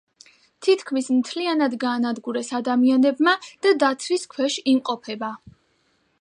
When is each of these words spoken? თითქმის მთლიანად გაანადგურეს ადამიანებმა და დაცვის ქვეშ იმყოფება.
თითქმის 0.67 1.09
მთლიანად 1.17 1.75
გაანადგურეს 1.83 2.49
ადამიანებმა 2.61 3.35
და 3.67 3.75
დაცვის 3.85 4.27
ქვეშ 4.33 4.57
იმყოფება. 4.75 5.31